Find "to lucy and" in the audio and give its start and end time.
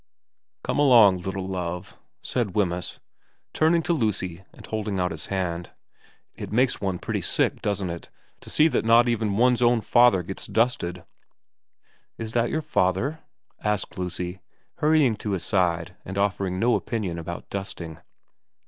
3.83-4.65